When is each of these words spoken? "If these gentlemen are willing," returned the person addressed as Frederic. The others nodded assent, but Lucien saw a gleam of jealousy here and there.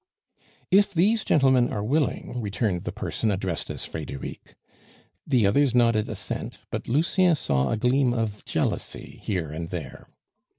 "If 0.71 0.95
these 0.95 1.23
gentlemen 1.23 1.71
are 1.71 1.83
willing," 1.83 2.41
returned 2.41 2.85
the 2.85 2.91
person 2.91 3.29
addressed 3.29 3.69
as 3.69 3.85
Frederic. 3.85 4.55
The 5.27 5.45
others 5.45 5.75
nodded 5.75 6.09
assent, 6.09 6.57
but 6.71 6.87
Lucien 6.87 7.35
saw 7.35 7.69
a 7.69 7.77
gleam 7.77 8.11
of 8.11 8.43
jealousy 8.43 9.19
here 9.21 9.51
and 9.51 9.69
there. 9.69 10.07